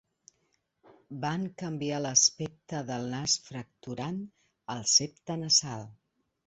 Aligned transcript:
Van 1.25 1.45
canviar 1.63 1.99
l'aspecte 2.05 2.81
del 2.91 3.07
nas 3.15 3.39
fracturant 3.51 4.21
el 4.77 4.87
septe 4.99 5.39
nasal. 5.49 5.89